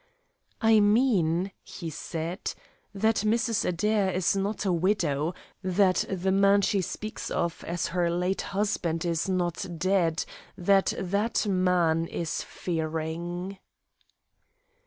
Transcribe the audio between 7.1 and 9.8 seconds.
of as her late husband is not